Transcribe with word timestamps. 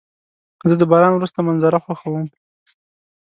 زه 0.69 0.75
د 0.81 0.83
باران 0.91 1.13
وروسته 1.15 1.39
منظره 1.47 1.79
خوښوم. 1.85 2.25